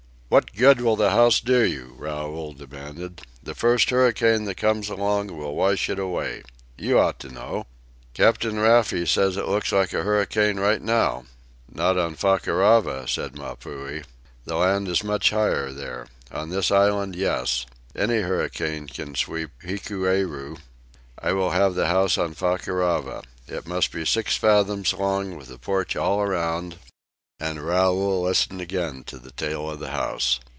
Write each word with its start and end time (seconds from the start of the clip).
"What 0.31 0.55
good 0.55 0.79
will 0.79 0.95
the 0.95 1.09
house 1.09 1.41
do 1.41 1.59
you?" 1.59 1.93
Raoul 1.97 2.53
demanded. 2.53 3.21
"The 3.43 3.53
first 3.53 3.89
hurricane 3.89 4.45
that 4.45 4.55
comes 4.55 4.87
along 4.87 5.37
will 5.37 5.55
wash 5.55 5.89
it 5.89 5.99
away. 5.99 6.43
You 6.77 6.97
ought 6.99 7.19
to 7.19 7.29
know." 7.33 7.65
"Captain 8.13 8.57
Raffy 8.57 9.05
says 9.05 9.35
it 9.35 9.49
looks 9.49 9.73
like 9.73 9.91
a 9.93 10.03
hurricane 10.03 10.57
right 10.57 10.81
now." 10.81 11.25
"Not 11.69 11.97
on 11.97 12.15
Fakarava," 12.15 13.09
said 13.09 13.33
Mapuhi. 13.35 14.03
"The 14.45 14.55
land 14.55 14.87
is 14.87 15.03
much 15.03 15.31
higher 15.31 15.73
there. 15.73 16.07
On 16.31 16.47
this 16.49 16.71
island, 16.71 17.13
yes. 17.17 17.65
Any 17.93 18.21
hurricane 18.21 18.87
can 18.87 19.15
sweep 19.15 19.49
Hikueru. 19.61 20.59
I 21.19 21.33
will 21.33 21.49
have 21.51 21.75
the 21.75 21.87
house 21.87 22.17
on 22.17 22.35
Fakarava. 22.35 23.23
It 23.49 23.67
must 23.67 23.91
be 23.91 24.05
six 24.05 24.37
fathoms 24.37 24.93
long 24.93 25.35
with 25.35 25.49
a 25.51 25.57
porch 25.57 25.97
all 25.97 26.21
around" 26.21 26.77
And 27.41 27.59
Raoul 27.59 28.21
listened 28.21 28.61
again 28.61 29.03
to 29.05 29.17
the 29.17 29.31
tale 29.31 29.67
of 29.71 29.79
the 29.79 29.89
house. 29.89 30.39